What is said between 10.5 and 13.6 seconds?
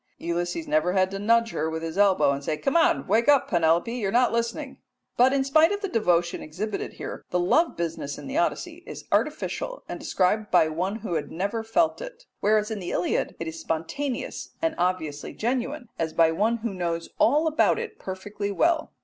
one who had never felt it, whereas in the Iliad it is